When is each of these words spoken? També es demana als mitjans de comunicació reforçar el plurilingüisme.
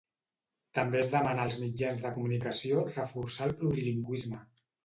També 0.77 0.99
es 1.01 1.11
demana 1.11 1.43
als 1.49 1.57
mitjans 1.65 2.01
de 2.05 2.13
comunicació 2.17 2.81
reforçar 2.97 3.47
el 3.49 3.57
plurilingüisme. 3.63 4.43